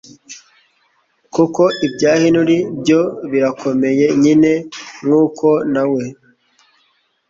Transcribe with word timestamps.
kuko 1.33 1.61
ibya 1.87 2.11
Henry 2.21 2.57
byo 2.81 3.01
birakomeye 3.31 4.05
nyine 4.21 4.51
nkuko 5.05 5.47
nawe 5.73 6.03